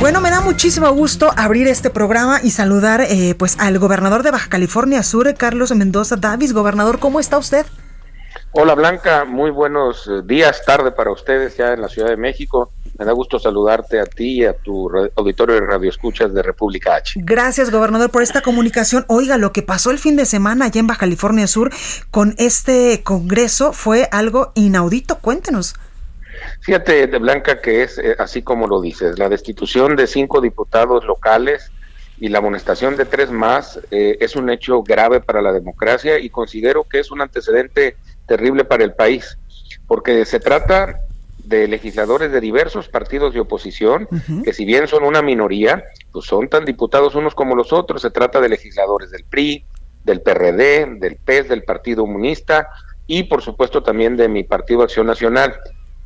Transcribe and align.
Bueno, 0.00 0.22
me 0.22 0.30
da 0.30 0.40
muchísimo 0.40 0.90
gusto 0.92 1.30
abrir 1.36 1.66
este 1.66 1.90
programa 1.90 2.40
y 2.42 2.52
saludar 2.52 3.02
eh, 3.02 3.34
pues 3.38 3.58
al 3.60 3.78
gobernador 3.78 4.22
de 4.22 4.30
Baja 4.30 4.48
California 4.48 5.02
Sur, 5.02 5.34
Carlos 5.34 5.74
Mendoza 5.74 6.16
Davis. 6.16 6.54
Gobernador, 6.54 6.98
¿cómo 6.98 7.20
está 7.20 7.36
usted? 7.36 7.66
Hola 8.52 8.74
Blanca, 8.74 9.24
muy 9.24 9.50
buenos 9.50 10.08
eh, 10.08 10.22
días, 10.24 10.64
tarde 10.64 10.90
para 10.90 11.12
ustedes 11.12 11.56
ya 11.56 11.72
en 11.72 11.82
la 11.82 11.88
Ciudad 11.88 12.08
de 12.08 12.16
México. 12.16 12.72
Me 12.98 13.04
da 13.04 13.12
gusto 13.12 13.38
saludarte 13.38 14.00
a 14.00 14.06
ti 14.06 14.40
y 14.40 14.44
a 14.44 14.54
tu 14.54 14.90
auditorio 15.14 15.54
de 15.54 15.60
Radio 15.60 15.88
Escuchas 15.88 16.34
de 16.34 16.42
República 16.42 16.96
H. 16.96 17.20
Gracias, 17.22 17.70
gobernador, 17.70 18.10
por 18.10 18.22
esta 18.22 18.40
comunicación. 18.40 19.04
Oiga, 19.06 19.38
lo 19.38 19.52
que 19.52 19.62
pasó 19.62 19.90
el 19.90 19.98
fin 19.98 20.16
de 20.16 20.26
semana 20.26 20.64
allá 20.64 20.80
en 20.80 20.86
Baja 20.86 21.00
California 21.00 21.46
Sur 21.46 21.70
con 22.10 22.34
este 22.38 23.02
congreso 23.04 23.72
fue 23.72 24.08
algo 24.10 24.52
inaudito. 24.54 25.18
Cuéntenos. 25.18 25.74
Fíjate, 26.60 27.06
de 27.06 27.18
Blanca, 27.18 27.60
que 27.60 27.82
es 27.82 27.98
eh, 27.98 28.16
así 28.18 28.42
como 28.42 28.66
lo 28.66 28.80
dices, 28.80 29.18
la 29.18 29.28
destitución 29.28 29.96
de 29.96 30.06
cinco 30.06 30.40
diputados 30.40 31.04
locales 31.04 31.70
y 32.18 32.28
la 32.28 32.38
amonestación 32.38 32.96
de 32.96 33.06
tres 33.06 33.30
más 33.30 33.80
eh, 33.90 34.18
es 34.20 34.36
un 34.36 34.50
hecho 34.50 34.82
grave 34.82 35.20
para 35.20 35.40
la 35.40 35.52
democracia 35.52 36.18
y 36.18 36.28
considero 36.28 36.84
que 36.84 37.00
es 37.00 37.10
un 37.10 37.22
antecedente 37.22 37.96
terrible 38.26 38.64
para 38.64 38.84
el 38.84 38.92
país, 38.92 39.38
porque 39.86 40.24
se 40.26 40.38
trata 40.38 41.00
de 41.44 41.66
legisladores 41.66 42.30
de 42.30 42.40
diversos 42.40 42.88
partidos 42.88 43.34
de 43.34 43.40
oposición, 43.40 44.06
que 44.44 44.52
si 44.52 44.64
bien 44.64 44.86
son 44.86 45.02
una 45.02 45.20
minoría, 45.22 45.82
pues 46.12 46.26
son 46.26 46.48
tan 46.48 46.64
diputados 46.64 47.14
unos 47.16 47.34
como 47.34 47.56
los 47.56 47.72
otros. 47.72 48.02
Se 48.02 48.10
trata 48.10 48.40
de 48.40 48.48
legisladores 48.48 49.10
del 49.10 49.24
PRI, 49.24 49.64
del 50.04 50.20
PRD, 50.20 50.86
del 50.98 51.16
PES, 51.16 51.48
del 51.48 51.64
Partido 51.64 52.02
Comunista 52.02 52.68
y 53.06 53.24
por 53.24 53.42
supuesto 53.42 53.82
también 53.82 54.16
de 54.16 54.28
mi 54.28 54.44
Partido 54.44 54.82
Acción 54.82 55.06
Nacional. 55.06 55.56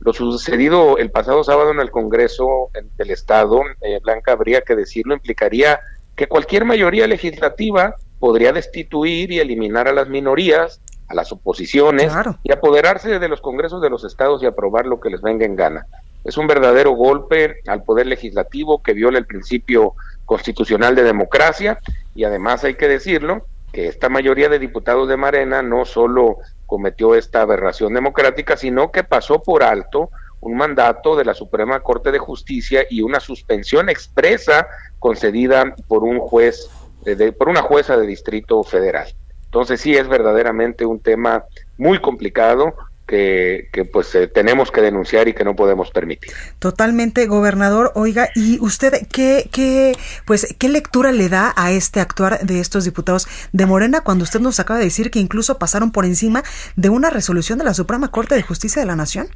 Lo 0.00 0.12
sucedido 0.12 0.98
el 0.98 1.10
pasado 1.10 1.44
sábado 1.44 1.70
en 1.70 1.80
el 1.80 1.90
Congreso 1.90 2.70
del 2.96 3.10
Estado, 3.10 3.62
eh, 3.80 4.00
Blanca, 4.02 4.32
habría 4.32 4.60
que 4.60 4.76
decirlo, 4.76 5.14
implicaría 5.14 5.80
que 6.14 6.26
cualquier 6.26 6.64
mayoría 6.64 7.06
legislativa 7.06 7.96
podría 8.18 8.52
destituir 8.52 9.32
y 9.32 9.40
eliminar 9.40 9.88
a 9.88 9.92
las 9.92 10.08
minorías, 10.08 10.80
a 11.08 11.14
las 11.14 11.32
oposiciones, 11.32 12.12
y 12.42 12.52
apoderarse 12.52 13.18
de 13.18 13.28
los 13.28 13.40
congresos 13.40 13.82
de 13.82 13.90
los 13.90 14.04
estados 14.04 14.42
y 14.42 14.46
aprobar 14.46 14.86
lo 14.86 15.00
que 15.00 15.10
les 15.10 15.22
venga 15.22 15.44
en 15.44 15.56
gana. 15.56 15.86
Es 16.24 16.38
un 16.38 16.46
verdadero 16.46 16.92
golpe 16.92 17.56
al 17.66 17.82
poder 17.82 18.06
legislativo 18.06 18.82
que 18.82 18.94
viola 18.94 19.18
el 19.18 19.26
principio 19.26 19.94
constitucional 20.24 20.94
de 20.94 21.02
democracia 21.02 21.78
y 22.14 22.24
además 22.24 22.64
hay 22.64 22.74
que 22.74 22.88
decirlo, 22.88 23.46
que 23.72 23.88
esta 23.88 24.08
mayoría 24.08 24.48
de 24.48 24.58
diputados 24.58 25.08
de 25.08 25.16
Marena 25.16 25.60
no 25.60 25.84
solo 25.84 26.38
cometió 26.66 27.14
esta 27.14 27.42
aberración 27.42 27.94
democrática, 27.94 28.56
sino 28.56 28.90
que 28.90 29.04
pasó 29.04 29.42
por 29.42 29.62
alto 29.62 30.10
un 30.40 30.56
mandato 30.56 31.16
de 31.16 31.24
la 31.24 31.34
Suprema 31.34 31.80
Corte 31.80 32.12
de 32.12 32.18
Justicia 32.18 32.84
y 32.88 33.00
una 33.00 33.18
suspensión 33.20 33.88
expresa 33.88 34.66
concedida 34.98 35.74
por 35.88 36.04
un 36.04 36.18
juez, 36.18 36.70
de, 37.02 37.32
por 37.32 37.48
una 37.48 37.62
jueza 37.62 37.96
de 37.96 38.06
distrito 38.06 38.62
federal. 38.62 39.08
Entonces 39.44 39.80
sí 39.80 39.96
es 39.96 40.08
verdaderamente 40.08 40.84
un 40.84 41.00
tema 41.00 41.44
muy 41.78 42.00
complicado, 42.00 42.74
que, 43.06 43.88
pues 43.92 44.14
eh, 44.14 44.26
tenemos 44.28 44.70
que 44.70 44.80
denunciar 44.80 45.28
y 45.28 45.34
que 45.34 45.44
no 45.44 45.54
podemos 45.54 45.90
permitir. 45.90 46.32
Totalmente, 46.58 47.26
gobernador. 47.26 47.92
Oiga, 47.94 48.28
¿y 48.34 48.58
usted 48.60 49.06
qué, 49.12 49.48
qué, 49.52 49.96
pues, 50.26 50.54
qué 50.58 50.68
lectura 50.68 51.12
le 51.12 51.28
da 51.28 51.52
a 51.56 51.70
este 51.72 52.00
actuar 52.00 52.40
de 52.40 52.60
estos 52.60 52.84
diputados 52.84 53.28
de 53.52 53.66
Morena 53.66 54.00
cuando 54.02 54.24
usted 54.24 54.40
nos 54.40 54.58
acaba 54.60 54.78
de 54.78 54.86
decir 54.86 55.10
que 55.10 55.18
incluso 55.18 55.58
pasaron 55.58 55.92
por 55.92 56.04
encima 56.04 56.42
de 56.76 56.88
una 56.88 57.10
resolución 57.10 57.58
de 57.58 57.64
la 57.64 57.74
Suprema 57.74 58.10
Corte 58.10 58.34
de 58.34 58.42
Justicia 58.42 58.80
de 58.80 58.86
la 58.86 58.96
Nación? 58.96 59.28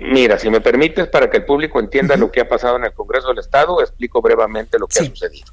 Mira, 0.00 0.38
si 0.38 0.48
me 0.50 0.60
permites, 0.60 1.08
para 1.08 1.28
que 1.28 1.38
el 1.38 1.44
público 1.44 1.78
entienda 1.78 2.16
lo 2.16 2.30
que 2.30 2.40
ha 2.40 2.48
pasado 2.48 2.76
en 2.76 2.84
el 2.84 2.92
Congreso 2.92 3.28
del 3.28 3.38
Estado, 3.38 3.80
explico 3.80 4.22
brevemente 4.22 4.78
lo 4.78 4.86
que 4.86 5.00
ha 5.00 5.04
sucedido. 5.04 5.52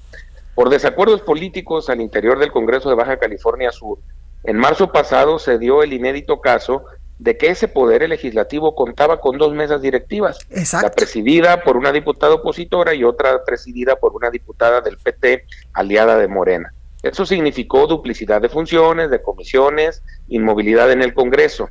Por 0.55 0.69
desacuerdos 0.69 1.21
políticos 1.21 1.89
al 1.89 2.01
interior 2.01 2.39
del 2.39 2.51
Congreso 2.51 2.89
de 2.89 2.95
Baja 2.95 3.17
California 3.17 3.71
Sur, 3.71 3.99
en 4.43 4.57
marzo 4.57 4.91
pasado 4.91 5.37
se 5.39 5.57
dio 5.57 5.83
el 5.83 5.93
inédito 5.93 6.39
caso 6.39 6.85
de 7.19 7.37
que 7.37 7.49
ese 7.49 7.67
poder 7.67 8.07
legislativo 8.07 8.75
contaba 8.75 9.19
con 9.19 9.37
dos 9.37 9.53
mesas 9.53 9.81
directivas, 9.81 10.37
la 10.81 10.91
presidida 10.91 11.63
por 11.63 11.77
una 11.77 11.91
diputada 11.91 12.35
opositora 12.35 12.93
y 12.93 13.03
otra 13.03 13.43
presidida 13.43 13.95
por 13.95 14.15
una 14.15 14.29
diputada 14.29 14.81
del 14.81 14.97
PT 14.97 15.45
aliada 15.73 16.17
de 16.17 16.27
Morena. 16.27 16.73
Eso 17.01 17.25
significó 17.25 17.87
duplicidad 17.87 18.41
de 18.41 18.49
funciones, 18.49 19.09
de 19.09 19.21
comisiones, 19.21 20.03
inmovilidad 20.27 20.91
en 20.91 21.01
el 21.01 21.13
Congreso. 21.13 21.69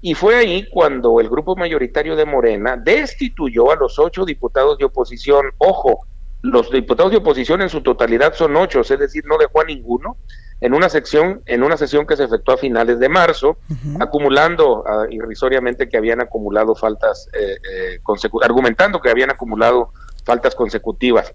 Y 0.00 0.14
fue 0.14 0.36
ahí 0.36 0.68
cuando 0.70 1.20
el 1.20 1.28
grupo 1.28 1.56
mayoritario 1.56 2.16
de 2.16 2.26
Morena 2.26 2.76
destituyó 2.76 3.72
a 3.72 3.76
los 3.76 3.98
ocho 3.98 4.24
diputados 4.24 4.78
de 4.78 4.84
oposición. 4.84 5.46
Ojo, 5.58 6.06
los 6.46 6.70
diputados 6.70 7.12
de 7.12 7.18
oposición 7.18 7.62
en 7.62 7.68
su 7.68 7.82
totalidad 7.82 8.34
son 8.34 8.56
ocho, 8.56 8.80
es 8.80 8.88
decir, 8.88 9.24
no 9.26 9.38
dejó 9.38 9.60
a 9.60 9.64
ninguno, 9.64 10.16
en 10.60 10.72
una 10.72 10.88
sección, 10.88 11.42
en 11.46 11.62
una 11.62 11.76
sesión 11.76 12.06
que 12.06 12.16
se 12.16 12.24
efectuó 12.24 12.54
a 12.54 12.58
finales 12.58 12.98
de 12.98 13.08
marzo, 13.08 13.58
acumulando 14.00 14.82
uh, 14.82 15.10
irrisoriamente 15.10 15.88
que 15.88 15.98
habían 15.98 16.20
acumulado 16.20 16.74
faltas, 16.74 17.28
eh, 17.34 17.56
eh 17.72 18.00
argumentando 18.42 19.00
que 19.00 19.10
habían 19.10 19.30
acumulado 19.30 19.92
faltas 20.24 20.54
consecutivas. 20.54 21.32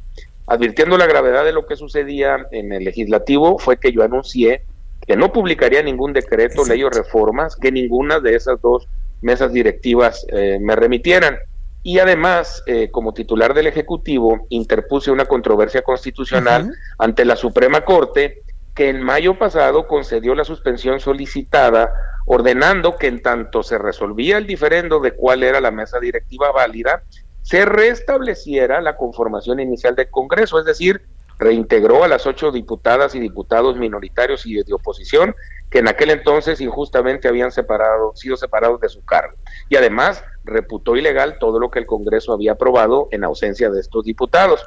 Advirtiendo 0.48 0.98
la 0.98 1.06
gravedad 1.06 1.46
de 1.46 1.54
lo 1.54 1.66
que 1.68 1.76
sucedía 1.76 2.48
en 2.52 2.74
el 2.74 2.84
legislativo, 2.84 3.60
fue 3.60 3.78
que 3.78 3.92
yo 3.92 4.04
anuncié 4.04 4.64
que 5.06 5.16
no 5.16 5.32
publicaría 5.32 5.82
ningún 5.84 6.14
decreto, 6.14 6.66
ley 6.66 6.84
o 6.84 6.90
reformas, 6.90 7.56
que 7.56 7.72
ninguna 7.72 8.20
de 8.20 8.36
esas 8.36 8.62
dos 8.62 8.88
mesas 9.22 9.54
directivas 9.54 10.26
eh, 10.30 10.58
me 10.60 10.76
remitieran. 10.76 11.38
Y 11.84 12.00
además, 12.00 12.64
eh, 12.68 12.92
como 12.92 13.14
titular 13.14 13.54
del 13.54 13.68
Ejecutivo, 13.68 14.46
interpuse 14.50 15.10
una 15.10 15.26
controversia 15.26 15.82
constitucional 15.82 16.72
ante 17.00 17.26
la 17.26 17.36
Suprema 17.36 17.84
Corte 17.84 18.44
que 18.76 18.90
en 18.90 19.02
mayo 19.02 19.38
pasado 19.38 19.88
concedió 19.88 20.36
la 20.36 20.46
suspensión 20.46 21.00
solicitada, 21.00 21.92
ordenando 22.26 22.96
que 22.98 23.08
en 23.08 23.22
tanto 23.22 23.64
se 23.64 23.78
resolvía 23.78 24.38
el 24.38 24.48
diferendo 24.48 25.00
de 25.00 25.14
cuál 25.14 25.44
era 25.44 25.60
la 25.60 25.72
mesa 25.72 26.00
directiva 26.00 26.52
válida, 26.52 27.04
se 27.42 27.66
restableciera 27.66 28.80
la 28.82 28.96
conformación 28.96 29.60
inicial 29.60 29.96
del 29.96 30.10
Congreso, 30.10 30.60
es 30.60 30.66
decir, 30.66 31.02
reintegró 31.40 32.04
a 32.04 32.08
las 32.08 32.28
ocho 32.28 32.52
diputadas 32.52 33.16
y 33.16 33.20
diputados 33.20 33.76
minoritarios 33.76 34.46
y 34.46 34.54
de 34.54 34.74
oposición 34.74 35.36
que 35.72 35.80
en 35.80 35.88
aquel 35.88 36.12
entonces 36.12 36.60
injustamente 36.60 37.30
habían 37.30 37.52
separado, 37.52 38.12
sido 38.14 38.36
separados 38.36 38.82
de 38.82 38.90
su 38.90 39.04
cargo. 39.06 39.36
Y 39.70 39.78
además 39.78 40.24
reputó 40.44 40.98
ilegal 40.98 41.40
todo 41.40 41.60
lo 41.60 41.72
que 41.72 41.80
el 41.80 41.86
Congreso 41.86 42.34
había 42.34 42.52
aprobado 42.52 43.08
en 43.12 43.24
ausencia 43.24 43.70
de 43.70 43.80
estos 43.80 44.04
diputados. 44.04 44.64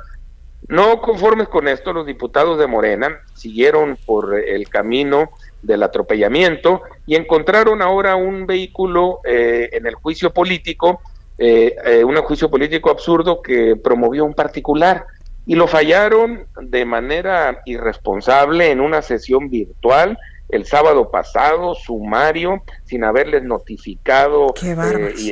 No 0.66 1.02
conformes 1.02 1.48
con 1.48 1.68
esto, 1.68 1.92
los 1.92 2.06
diputados 2.06 2.58
de 2.58 2.66
Morena 2.66 3.20
siguieron 3.34 3.98
por 4.06 4.34
el 4.34 4.66
camino 4.70 5.30
del 5.60 5.82
atropellamiento 5.82 6.80
y 7.06 7.16
encontraron 7.16 7.82
ahora 7.82 8.16
un 8.16 8.46
vehículo 8.46 9.20
eh, 9.24 9.68
en 9.72 9.86
el 9.86 9.94
juicio 9.96 10.32
político, 10.32 11.02
eh, 11.36 11.76
eh, 11.84 12.02
un 12.02 12.16
juicio 12.16 12.50
político 12.50 12.90
absurdo 12.90 13.42
que 13.42 13.76
promovió 13.76 14.24
un 14.24 14.32
particular 14.32 15.04
y 15.46 15.54
lo 15.54 15.66
fallaron 15.66 16.46
de 16.58 16.86
manera 16.86 17.60
irresponsable 17.66 18.70
en 18.70 18.80
una 18.80 19.02
sesión 19.02 19.50
virtual 19.50 20.16
el 20.54 20.66
sábado 20.66 21.10
pasado, 21.10 21.74
sumario, 21.74 22.62
sin 22.84 23.04
haberles 23.04 23.42
notificado 23.42 24.54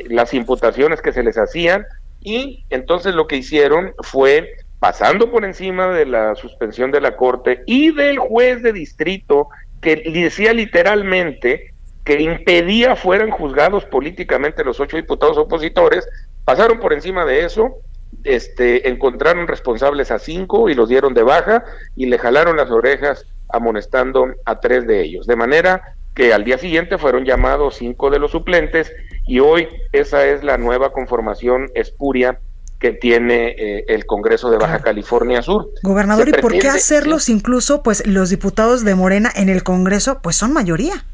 las 0.09 0.35
imputaciones 0.35 1.01
que 1.01 1.13
se 1.13 1.23
les 1.23 1.39
hacían. 1.39 1.87
Y 2.21 2.65
entonces 2.71 3.15
lo 3.15 3.27
que 3.27 3.37
hicieron 3.37 3.95
fue 4.03 4.51
pasando 4.79 5.31
por 5.31 5.45
encima 5.45 5.89
de 5.89 6.07
la 6.07 6.35
suspensión 6.35 6.91
de 6.91 7.01
la 7.01 7.17
Corte 7.17 7.63
y 7.67 7.95
del 7.95 8.19
juez 8.19 8.63
de 8.63 8.73
distrito 8.73 9.49
que 9.81 9.97
decía 9.97 10.53
literalmente 10.53 11.73
que 12.05 12.21
impedía 12.21 12.97
fueran 12.97 13.31
juzgados 13.31 13.85
políticamente 13.85 14.65
los 14.65 14.81
ocho 14.81 14.97
diputados 14.97 15.39
opositores, 15.39 16.09
pasaron 16.45 16.81
por 16.81 16.93
encima 16.93 17.25
de 17.25 17.45
eso, 17.45 17.77
este, 18.25 18.89
encontraron 18.89 19.47
responsables 19.47 20.11
a 20.11 20.19
cinco 20.19 20.69
y 20.69 20.75
los 20.75 20.89
dieron 20.89 21.15
de 21.15 21.23
baja 21.23 21.65
y 21.95 22.07
le 22.07 22.19
jalaron 22.19 22.57
las 22.57 22.71
orejas 22.71 23.25
amonestando 23.49 24.27
a 24.45 24.61
tres 24.61 24.87
de 24.87 25.03
ellos. 25.03 25.27
De 25.27 25.37
manera 25.37 25.97
que 26.15 26.33
al 26.33 26.45
día 26.45 26.59
siguiente 26.59 26.99
fueron 26.99 27.25
llamados 27.25 27.77
cinco 27.77 28.11
de 28.11 28.19
los 28.19 28.33
suplentes 28.33 28.93
y 29.27 29.41
hoy 29.41 29.69
esa 29.93 30.27
es 30.27 30.43
la 30.45 30.59
nueva 30.59 30.93
conformación 30.93 31.71
espuria 31.75 32.39
que 32.79 32.93
tiene 32.93 33.55
eh, 33.57 33.85
el 33.89 34.07
Congreso 34.07 34.51
de 34.51 34.59
Baja 34.59 34.81
California 34.81 35.41
Sur. 35.41 35.71
Gobernador, 35.83 36.29
¿y 36.29 36.33
por 36.33 36.59
qué 36.59 36.69
hacerlos 36.69 37.29
incluso 37.29 37.83
pues 37.83 38.05
los 38.07 38.29
diputados 38.29 38.85
de 38.85 38.97
Morena 38.97 39.31
en 39.35 39.49
el 39.49 39.63
Congreso 39.63 40.21
pues 40.21 40.37
son 40.37 40.53
mayoría? 40.53 41.05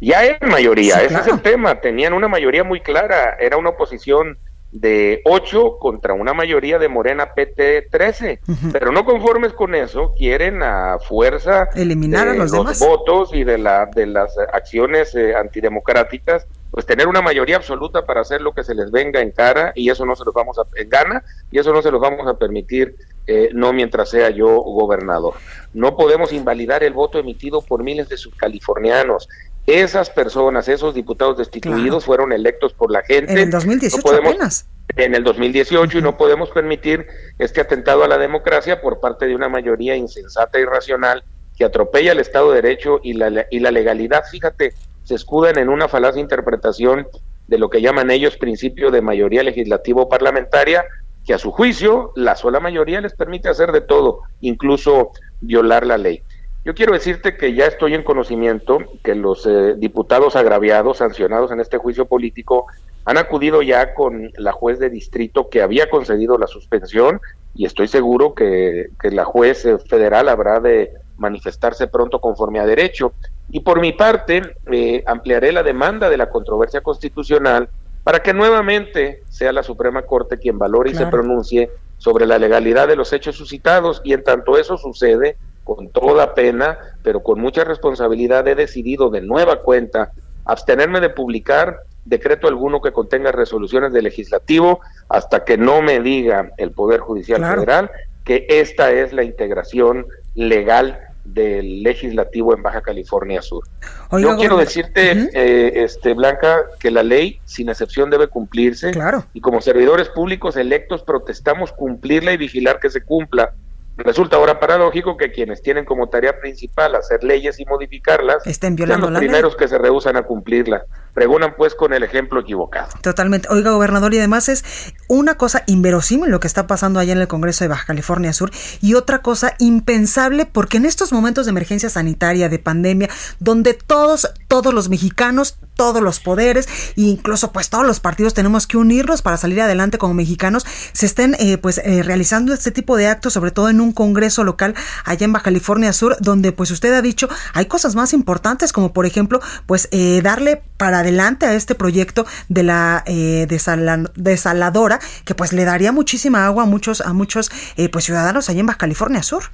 Ya 0.00 0.24
es 0.24 0.40
mayoría, 0.40 1.02
ese 1.02 1.16
es 1.16 1.26
el 1.26 1.40
tema, 1.42 1.80
tenían 1.80 2.12
una 2.12 2.28
mayoría 2.28 2.62
muy 2.62 2.80
clara, 2.80 3.36
era 3.40 3.56
una 3.56 3.70
oposición 3.70 4.38
de 4.74 5.22
8 5.24 5.78
contra 5.78 6.14
una 6.14 6.34
mayoría 6.34 6.80
de 6.80 6.88
Morena 6.88 7.32
PT 7.32 7.88
13, 7.92 8.40
pero 8.72 8.90
no 8.90 9.04
conformes 9.04 9.52
con 9.52 9.74
eso, 9.76 10.12
quieren 10.18 10.64
a 10.64 10.98
fuerza 10.98 11.68
eliminar 11.76 12.26
a 12.26 12.34
los, 12.34 12.50
votos 12.80 13.30
y 13.32 13.44
de 13.44 13.56
la 13.56 13.86
de 13.86 14.06
las 14.06 14.36
acciones 14.52 15.14
eh, 15.14 15.34
antidemocráticas 15.36 16.48
pues 16.72 16.86
tener 16.86 17.06
una 17.06 17.22
mayoría 17.22 17.54
absoluta 17.54 18.04
para 18.04 18.22
hacer 18.22 18.40
lo 18.40 18.52
que 18.52 18.64
se 18.64 18.74
les 18.74 18.90
venga 18.90 19.20
en 19.20 19.30
cara 19.30 19.72
y 19.76 19.90
eso 19.90 20.04
no 20.04 20.16
se 20.16 20.24
los 20.24 20.34
vamos 20.34 20.58
a 20.58 20.62
en 20.74 20.88
gana 20.88 21.22
y 21.52 21.60
eso 21.60 21.72
no 21.72 21.80
se 21.80 21.92
los 21.92 22.00
vamos 22.00 22.26
a 22.26 22.36
permitir 22.36 22.96
eh, 23.28 23.50
no 23.54 23.72
mientras 23.72 24.10
sea 24.10 24.30
yo 24.30 24.60
gobernador. 24.60 25.34
No 25.72 25.96
podemos 25.96 26.32
invalidar 26.32 26.82
el 26.82 26.92
voto 26.92 27.20
emitido 27.20 27.62
por 27.62 27.84
miles 27.84 28.08
de 28.08 28.16
subcalifornianos. 28.16 29.28
Esas 29.66 30.10
personas, 30.10 30.68
esos 30.68 30.94
diputados 30.94 31.38
destituidos 31.38 32.04
fueron 32.04 32.32
electos 32.32 32.74
por 32.74 32.90
la 32.90 33.02
gente. 33.02 33.32
En 33.32 33.38
el 33.38 33.50
2018 33.50 34.16
apenas. 34.16 34.68
En 34.96 35.14
el 35.14 35.24
2018 35.24 35.98
y 35.98 36.02
no 36.02 36.16
podemos 36.18 36.50
permitir 36.50 37.06
este 37.38 37.62
atentado 37.62 38.04
a 38.04 38.08
la 38.08 38.18
democracia 38.18 38.82
por 38.82 39.00
parte 39.00 39.26
de 39.26 39.34
una 39.34 39.48
mayoría 39.48 39.96
insensata 39.96 40.58
y 40.58 40.62
irracional 40.62 41.24
que 41.56 41.64
atropella 41.64 42.12
el 42.12 42.20
Estado 42.20 42.50
de 42.50 42.60
Derecho 42.60 43.00
y 43.02 43.14
la, 43.14 43.46
y 43.50 43.60
la 43.60 43.70
legalidad. 43.70 44.24
Fíjate, 44.30 44.74
se 45.04 45.14
escudan 45.14 45.58
en 45.58 45.68
una 45.68 45.88
falaz 45.88 46.16
interpretación 46.16 47.06
de 47.46 47.58
lo 47.58 47.70
que 47.70 47.80
llaman 47.80 48.10
ellos 48.10 48.36
principio 48.36 48.90
de 48.90 49.00
mayoría 49.02 49.42
legislativo 49.42 50.08
parlamentaria, 50.08 50.84
que 51.24 51.34
a 51.34 51.38
su 51.38 51.52
juicio 51.52 52.12
la 52.16 52.36
sola 52.36 52.60
mayoría 52.60 53.00
les 53.00 53.14
permite 53.14 53.48
hacer 53.48 53.72
de 53.72 53.80
todo, 53.80 54.22
incluso 54.40 55.12
violar 55.40 55.86
la 55.86 55.96
ley. 55.96 56.22
Yo 56.64 56.74
quiero 56.74 56.94
decirte 56.94 57.36
que 57.36 57.52
ya 57.54 57.66
estoy 57.66 57.94
en 57.94 58.02
conocimiento 58.02 58.78
que 59.02 59.14
los 59.14 59.46
eh, 59.46 59.74
diputados 59.76 60.34
agraviados, 60.34 60.98
sancionados 60.98 61.52
en 61.52 61.60
este 61.60 61.76
juicio 61.76 62.06
político, 62.06 62.66
han 63.04 63.18
acudido 63.18 63.60
ya 63.60 63.94
con 63.94 64.32
la 64.38 64.52
juez 64.52 64.78
de 64.78 64.88
distrito 64.88 65.50
que 65.50 65.60
había 65.60 65.90
concedido 65.90 66.38
la 66.38 66.46
suspensión 66.46 67.20
y 67.54 67.66
estoy 67.66 67.86
seguro 67.86 68.34
que, 68.34 68.88
que 68.98 69.10
la 69.10 69.26
juez 69.26 69.66
eh, 69.66 69.78
federal 69.78 70.30
habrá 70.30 70.58
de 70.60 70.90
manifestarse 71.18 71.86
pronto 71.86 72.20
conforme 72.20 72.60
a 72.60 72.66
derecho. 72.66 73.12
Y 73.50 73.60
por 73.60 73.80
mi 73.80 73.92
parte, 73.92 74.42
eh, 74.72 75.04
ampliaré 75.06 75.52
la 75.52 75.62
demanda 75.62 76.08
de 76.08 76.16
la 76.16 76.30
controversia 76.30 76.80
constitucional 76.80 77.68
para 78.02 78.22
que 78.22 78.34
nuevamente 78.34 79.22
sea 79.28 79.52
la 79.52 79.62
Suprema 79.62 80.02
Corte 80.02 80.38
quien 80.38 80.58
valore 80.58 80.90
y 80.90 80.94
se 80.94 81.06
pronuncie 81.06 81.70
sobre 81.98 82.26
la 82.26 82.38
legalidad 82.38 82.88
de 82.88 82.96
los 82.96 83.12
hechos 83.12 83.36
suscitados. 83.36 84.00
Y 84.04 84.12
en 84.12 84.24
tanto 84.24 84.58
eso 84.58 84.76
sucede, 84.76 85.36
con 85.64 85.88
toda 85.88 86.34
pena, 86.34 86.78
pero 87.02 87.22
con 87.22 87.40
mucha 87.40 87.64
responsabilidad, 87.64 88.46
he 88.46 88.54
decidido 88.54 89.10
de 89.10 89.22
nueva 89.22 89.62
cuenta 89.62 90.12
abstenerme 90.44 91.00
de 91.00 91.10
publicar 91.10 91.78
decreto 92.04 92.48
alguno 92.48 92.82
que 92.82 92.92
contenga 92.92 93.32
resoluciones 93.32 93.92
del 93.92 94.04
legislativo 94.04 94.80
hasta 95.08 95.44
que 95.44 95.56
no 95.56 95.80
me 95.80 96.00
diga 96.00 96.50
el 96.58 96.72
Poder 96.72 97.00
Judicial 97.00 97.42
Federal 97.42 97.90
que 98.24 98.46
esta 98.48 98.90
es 98.92 99.12
la 99.12 99.22
integración 99.22 100.06
legal 100.34 100.98
del 101.24 101.82
legislativo 101.82 102.54
en 102.54 102.62
Baja 102.62 102.82
California 102.82 103.40
Sur. 103.40 103.64
Yo 104.12 104.36
quiero 104.36 104.58
decirte, 104.58 105.30
eh, 105.32 105.84
este 105.84 106.12
Blanca, 106.12 106.64
que 106.78 106.90
la 106.90 107.02
ley 107.02 107.40
sin 107.44 107.70
excepción 107.70 108.10
debe 108.10 108.28
cumplirse. 108.28 108.90
Claro. 108.90 109.24
Y 109.32 109.40
como 109.40 109.60
servidores 109.60 110.08
públicos 110.10 110.56
electos 110.56 111.02
protestamos 111.02 111.72
cumplirla 111.72 112.32
y 112.32 112.36
vigilar 112.36 112.78
que 112.78 112.90
se 112.90 113.02
cumpla. 113.02 113.54
Resulta 113.96 114.36
ahora 114.36 114.58
paradójico 114.58 115.16
que 115.16 115.30
quienes 115.30 115.62
tienen 115.62 115.84
como 115.84 116.08
tarea 116.08 116.40
principal 116.40 116.96
hacer 116.96 117.22
leyes 117.22 117.60
y 117.60 117.64
modificarlas 117.64 118.44
estén 118.44 118.74
violando 118.74 119.06
sean 119.06 119.12
los 119.12 119.20
primeros 119.20 119.56
que 119.56 119.68
se 119.68 119.78
rehusan 119.78 120.16
a 120.16 120.22
cumplirla. 120.22 120.84
Preguntan 121.12 121.54
pues 121.56 121.76
con 121.76 121.92
el 121.92 122.02
ejemplo 122.02 122.40
equivocado. 122.40 122.88
Totalmente. 123.02 123.48
Oiga, 123.50 123.70
gobernador, 123.70 124.12
y 124.12 124.18
además 124.18 124.48
es 124.48 124.64
una 125.06 125.36
cosa 125.36 125.62
inverosímil 125.66 126.28
lo 126.28 126.40
que 126.40 126.48
está 126.48 126.66
pasando 126.66 126.98
allá 126.98 127.12
en 127.12 127.20
el 127.20 127.28
Congreso 127.28 127.62
de 127.62 127.68
Baja 127.68 127.86
California 127.86 128.32
Sur 128.32 128.50
y 128.80 128.94
otra 128.94 129.22
cosa 129.22 129.54
impensable 129.60 130.44
porque 130.44 130.78
en 130.78 130.86
estos 130.86 131.12
momentos 131.12 131.46
de 131.46 131.50
emergencia 131.50 131.88
sanitaria, 131.88 132.48
de 132.48 132.58
pandemia, 132.58 133.08
donde 133.38 133.74
todos, 133.74 134.32
todos 134.48 134.74
los 134.74 134.88
mexicanos, 134.88 135.56
todos 135.74 136.02
los 136.02 136.20
poderes, 136.20 136.68
incluso 136.96 137.52
pues 137.52 137.70
todos 137.70 137.86
los 137.86 138.00
partidos 138.00 138.34
tenemos 138.34 138.66
que 138.66 138.76
unirnos 138.76 139.22
para 139.22 139.36
salir 139.36 139.60
adelante 139.60 139.98
como 139.98 140.14
mexicanos, 140.14 140.66
se 140.92 141.06
estén 141.06 141.34
eh, 141.38 141.58
pues 141.58 141.78
eh, 141.78 142.02
realizando 142.02 142.52
este 142.52 142.70
tipo 142.70 142.96
de 142.96 143.08
actos, 143.08 143.32
sobre 143.32 143.50
todo 143.50 143.68
en 143.68 143.80
un 143.80 143.92
Congreso 143.92 144.44
local 144.44 144.74
allá 145.04 145.24
en 145.24 145.32
Baja 145.32 145.44
California 145.44 145.92
Sur, 145.92 146.16
donde 146.20 146.52
pues 146.52 146.70
usted 146.70 146.92
ha 146.94 147.02
dicho 147.02 147.28
hay 147.52 147.66
cosas 147.66 147.94
más 147.94 148.12
importantes 148.12 148.72
como 148.72 148.92
por 148.92 149.06
ejemplo 149.06 149.40
pues 149.66 149.88
eh, 149.92 150.20
darle 150.22 150.62
para 150.76 151.00
adelante 151.00 151.46
a 151.46 151.54
este 151.54 151.74
proyecto 151.74 152.26
de 152.48 152.62
la 152.62 153.02
eh, 153.06 153.46
desaladora 153.48 154.98
que 155.24 155.34
pues 155.34 155.52
le 155.52 155.64
daría 155.64 155.92
muchísima 155.92 156.46
agua 156.46 156.64
a 156.64 156.66
muchos 156.66 157.00
a 157.00 157.12
muchos 157.12 157.50
eh, 157.76 157.88
pues 157.88 158.04
ciudadanos 158.04 158.48
allá 158.48 158.60
en 158.60 158.66
Baja 158.66 158.78
California 158.78 159.22
Sur. 159.22 159.44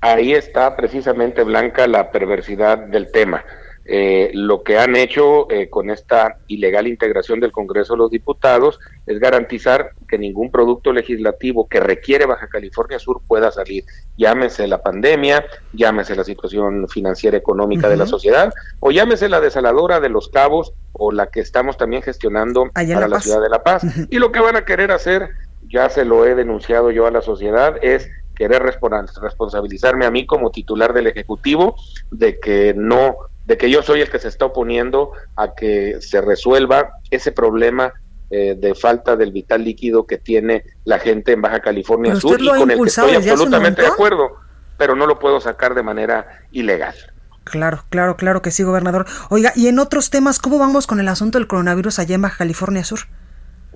Ahí 0.00 0.32
está 0.32 0.76
precisamente 0.76 1.42
Blanca 1.44 1.86
la 1.86 2.10
perversidad 2.10 2.78
del 2.78 3.12
tema. 3.12 3.44
Eh, 3.92 4.30
lo 4.34 4.62
que 4.62 4.78
han 4.78 4.94
hecho 4.94 5.50
eh, 5.50 5.68
con 5.68 5.90
esta 5.90 6.36
ilegal 6.46 6.86
integración 6.86 7.40
del 7.40 7.50
Congreso 7.50 7.94
de 7.94 7.98
los 7.98 8.10
Diputados 8.12 8.78
es 9.04 9.18
garantizar 9.18 9.90
que 10.06 10.16
ningún 10.16 10.52
producto 10.52 10.92
legislativo 10.92 11.66
que 11.66 11.80
requiere 11.80 12.24
Baja 12.24 12.46
California 12.46 13.00
Sur 13.00 13.20
pueda 13.26 13.50
salir, 13.50 13.82
llámese 14.16 14.68
la 14.68 14.80
pandemia, 14.80 15.44
llámese 15.72 16.14
la 16.14 16.22
situación 16.22 16.86
financiera 16.88 17.36
económica 17.36 17.88
de 17.88 17.96
la 17.96 18.06
sociedad, 18.06 18.52
o 18.78 18.92
llámese 18.92 19.28
la 19.28 19.40
desaladora 19.40 19.98
de 19.98 20.08
los 20.08 20.28
cabos 20.28 20.72
o 20.92 21.10
la 21.10 21.26
que 21.26 21.40
estamos 21.40 21.76
también 21.76 22.02
gestionando 22.02 22.70
para 22.72 23.08
la, 23.08 23.20
ciudad 23.20 23.42
de 23.42 23.48
La 23.48 23.64
Paz. 23.64 23.82
Y 24.08 24.20
lo 24.20 24.30
que 24.30 24.38
van 24.38 24.54
a 24.54 24.64
querer 24.64 24.92
hacer, 24.92 25.30
ya 25.66 25.88
se 25.88 26.04
lo 26.04 26.24
he 26.24 26.36
denunciado 26.36 26.92
yo 26.92 27.08
a 27.08 27.10
la 27.10 27.22
sociedad, 27.22 27.74
es 27.82 28.08
querer 28.34 28.62
responsabilizarme 28.62 30.06
a 30.06 30.10
mí 30.10 30.26
como 30.26 30.50
titular 30.50 30.92
del 30.92 31.06
Ejecutivo 31.06 31.76
de 32.10 32.38
que 32.40 32.74
no 32.76 33.16
de 33.46 33.56
que 33.56 33.70
yo 33.70 33.82
soy 33.82 34.00
el 34.00 34.10
que 34.10 34.18
se 34.18 34.28
está 34.28 34.44
oponiendo 34.44 35.12
a 35.36 35.54
que 35.54 36.00
se 36.00 36.20
resuelva 36.20 36.92
ese 37.10 37.32
problema 37.32 37.92
eh, 38.30 38.54
de 38.56 38.76
falta 38.76 39.16
del 39.16 39.32
vital 39.32 39.64
líquido 39.64 40.06
que 40.06 40.18
tiene 40.18 40.62
la 40.84 41.00
gente 41.00 41.32
en 41.32 41.42
Baja 41.42 41.58
California 41.60 42.14
Sur 42.14 42.40
y 42.40 42.46
con 42.46 42.70
el 42.70 42.78
que 42.78 42.84
estoy 42.84 43.16
absolutamente 43.16 43.82
de 43.82 43.88
acuerdo, 43.88 44.36
pero 44.78 44.94
no 44.94 45.06
lo 45.06 45.18
puedo 45.18 45.40
sacar 45.40 45.74
de 45.74 45.82
manera 45.82 46.44
ilegal. 46.52 46.94
Claro, 47.42 47.84
claro, 47.90 48.16
claro 48.16 48.40
que 48.40 48.52
sí, 48.52 48.62
gobernador. 48.62 49.06
Oiga, 49.30 49.52
y 49.56 49.66
en 49.66 49.80
otros 49.80 50.10
temas, 50.10 50.38
¿cómo 50.38 50.60
vamos 50.60 50.86
con 50.86 51.00
el 51.00 51.08
asunto 51.08 51.38
del 51.38 51.48
coronavirus 51.48 51.98
allá 51.98 52.14
en 52.14 52.22
Baja 52.22 52.38
California 52.38 52.84
Sur? 52.84 53.00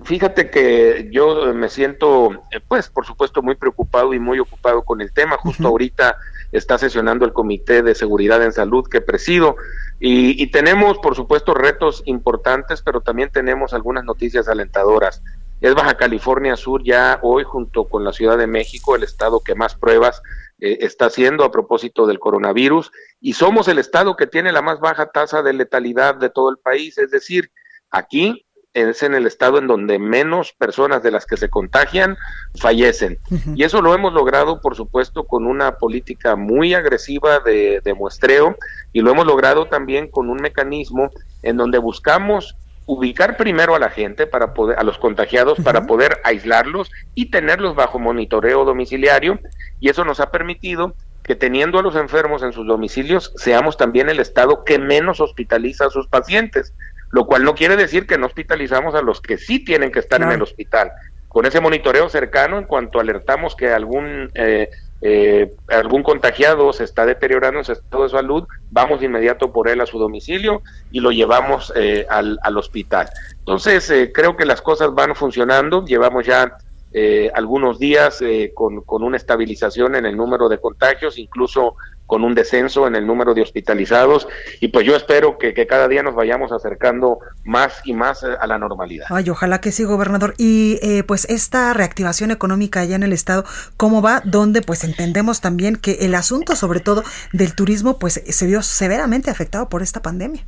Fíjate 0.05 0.51
que 0.51 1.09
yo 1.11 1.51
me 1.55 1.67
siento, 1.67 2.31
eh, 2.51 2.59
pues, 2.65 2.89
por 2.89 3.07
supuesto, 3.07 3.41
muy 3.41 3.55
preocupado 3.55 4.13
y 4.13 4.19
muy 4.19 4.39
ocupado 4.39 4.83
con 4.83 5.01
el 5.01 5.11
tema. 5.11 5.37
Justo 5.37 5.67
ahorita 5.67 6.17
está 6.51 6.77
sesionando 6.77 7.25
el 7.25 7.33
Comité 7.33 7.81
de 7.81 7.95
Seguridad 7.95 8.43
en 8.43 8.53
Salud 8.53 8.87
que 8.87 9.01
presido 9.01 9.55
y, 9.99 10.45
tenemos, 10.51 10.99
por 10.99 11.15
supuesto, 11.15 11.55
retos 11.55 12.03
importantes, 12.05 12.83
pero 12.83 13.01
también 13.01 13.31
tenemos 13.31 13.73
algunas 13.73 14.03
noticias 14.03 14.47
alentadoras. 14.47 15.23
Es 15.59 15.73
Baja 15.73 15.97
California 15.97 16.55
Sur 16.55 16.83
ya 16.83 17.17
hoy, 17.23 17.43
junto 17.43 17.85
con 17.85 18.03
la 18.03 18.13
Ciudad 18.13 18.37
de 18.37 18.45
México, 18.45 18.95
el 18.95 19.03
estado 19.03 19.39
que 19.39 19.55
más 19.55 19.73
pruebas 19.73 20.21
eh, 20.59 20.77
está 20.81 21.07
haciendo 21.07 21.43
a 21.43 21.51
propósito 21.51 22.05
del 22.05 22.19
coronavirus 22.19 22.91
y 23.21 23.33
somos 23.33 23.67
el 23.69 23.79
estado 23.79 24.15
que 24.15 24.27
tiene 24.27 24.51
la 24.51 24.61
más 24.61 24.79
baja 24.79 25.07
tasa 25.07 25.41
de 25.41 25.53
letalidad 25.53 26.15
de 26.15 26.29
todo 26.29 26.51
el 26.51 26.57
país. 26.57 26.97
Es 26.99 27.09
decir, 27.09 27.51
aquí 27.89 28.44
es 28.75 29.03
en 29.03 29.15
el 29.15 29.25
estado 29.25 29.57
en 29.57 29.67
donde 29.67 29.97
menos 29.99 30.51
personas 30.51 31.01
de 31.01 31.09
las 31.09 31.25
que 31.25 31.37
se 31.37 31.49
contagian 31.49 32.17
fallecen. 32.59 33.17
Y 33.55 33.63
eso 33.63 33.81
lo 33.81 33.95
hemos 33.95 34.13
logrado, 34.13 34.59
por 34.59 34.75
supuesto, 34.75 35.23
con 35.23 35.47
una 35.47 35.77
política 35.77 36.35
muy 36.35 36.73
agresiva 36.73 37.39
de, 37.39 37.81
muestreo 37.97 38.57
y 38.91 38.99
lo 38.99 39.11
hemos 39.11 39.25
logrado 39.25 39.67
también 39.67 40.09
con 40.09 40.29
un 40.29 40.37
mecanismo 40.37 41.09
en 41.43 41.55
donde 41.55 41.77
buscamos 41.77 42.57
ubicar 42.85 43.37
primero 43.37 43.73
a 43.73 43.79
la 43.79 43.89
gente 43.89 44.27
para 44.27 44.53
poder 44.53 44.77
a 44.77 44.83
los 44.83 44.97
contagiados 44.97 45.57
para 45.63 45.87
poder 45.87 46.19
aislarlos 46.23 46.91
y 47.15 47.31
tenerlos 47.31 47.73
bajo 47.73 47.97
monitoreo 47.97 48.65
domiciliario 48.65 49.39
y 49.79 49.89
eso 49.89 50.03
nos 50.05 50.19
ha 50.19 50.29
permitido 50.29 50.93
que 51.23 51.35
teniendo 51.35 51.79
a 51.79 51.81
los 51.81 51.95
enfermos 51.95 52.43
en 52.43 52.51
sus 52.51 52.67
domicilios 52.67 53.31
seamos 53.37 53.77
también 53.77 54.09
el 54.09 54.19
estado 54.19 54.63
que 54.65 54.77
menos 54.77 55.19
hospitaliza 55.19 55.85
a 55.85 55.89
sus 55.89 56.07
pacientes 56.07 56.73
lo 57.11 57.25
cual 57.25 57.43
no 57.43 57.55
quiere 57.55 57.75
decir 57.75 58.07
que 58.07 58.17
no 58.17 58.25
hospitalizamos 58.25 58.95
a 58.95 59.01
los 59.01 59.21
que 59.21 59.37
sí 59.37 59.63
tienen 59.63 59.91
que 59.91 59.99
estar 59.99 60.21
en 60.21 60.31
el 60.31 60.41
hospital. 60.41 60.91
Con 61.27 61.45
ese 61.45 61.59
monitoreo 61.59 62.07
cercano, 62.09 62.57
en 62.57 62.65
cuanto 62.65 62.99
alertamos 62.99 63.55
que 63.55 63.69
algún 63.69 64.31
eh, 64.35 64.69
eh, 65.01 65.53
algún 65.67 66.03
contagiado 66.03 66.71
se 66.71 66.83
está 66.83 67.05
deteriorando 67.05 67.59
en 67.59 67.65
su 67.65 67.73
estado 67.73 68.03
de 68.03 68.09
salud, 68.09 68.47
vamos 68.71 68.99
de 68.99 69.07
inmediato 69.07 69.51
por 69.51 69.67
él 69.67 69.81
a 69.81 69.85
su 69.85 69.99
domicilio 69.99 70.63
y 70.91 70.99
lo 70.99 71.11
llevamos 71.11 71.71
eh, 71.75 72.07
al, 72.09 72.39
al, 72.41 72.57
hospital. 72.57 73.09
Entonces, 73.37 73.89
eh, 73.91 74.11
creo 74.13 74.37
que 74.37 74.45
las 74.45 74.61
cosas 74.61 74.95
van 74.95 75.13
funcionando, 75.13 75.85
llevamos 75.85 76.25
ya 76.25 76.57
eh, 76.97 77.29
algunos 77.33 77.77
días 77.77 78.21
eh, 78.21 78.53
con, 78.55 78.81
con, 78.83 79.03
una 79.03 79.17
estabilización 79.17 79.95
en 79.95 80.05
el 80.05 80.15
número 80.15 80.47
de 80.47 80.59
contagios, 80.59 81.17
incluso 81.17 81.75
con 82.05 82.23
un 82.23 82.33
descenso 82.33 82.87
en 82.87 82.95
el 82.95 83.05
número 83.05 83.33
de 83.33 83.41
hospitalizados 83.41 84.27
y 84.61 84.69
pues 84.69 84.85
yo 84.85 84.95
espero 84.95 85.37
que, 85.37 85.53
que, 85.53 85.67
cada 85.67 85.87
día 85.87 86.03
nos 86.03 86.15
vayamos 86.15 86.51
acercando 86.51 87.19
más 87.43 87.81
y 87.83 87.93
más 87.93 88.23
eh, 88.23 88.27
a 88.39 88.47
la 88.47 88.57
normalidad. 88.57 89.07
Ay, 89.09 89.29
ojalá 89.29 89.59
que 89.59 89.71
sí, 89.71 89.83
gobernador. 89.83 90.35
Y 90.37 90.79
eh, 90.81 91.03
pues 91.03 91.25
esta 91.25 91.73
reactivación 91.73 92.31
económica 92.31 92.81
allá 92.81 92.95
en 92.95 93.03
el 93.03 93.13
estado, 93.13 93.43
¿cómo 93.75 94.01
va? 94.01 94.21
Donde 94.23 94.61
pues 94.61 94.83
entendemos 94.83 95.41
también 95.41 95.75
que 95.75 95.97
el 96.01 96.15
asunto 96.15 96.55
sobre 96.55 96.79
todo 96.79 97.03
del 97.33 97.55
turismo 97.55 97.99
pues 97.99 98.21
se 98.25 98.47
vio 98.47 98.61
severamente 98.61 99.31
afectado 99.31 99.67
por 99.67 99.81
esta 99.81 100.01
pandemia. 100.01 100.45